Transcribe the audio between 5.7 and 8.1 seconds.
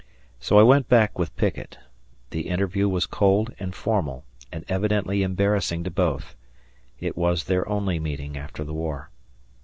to both. It was their only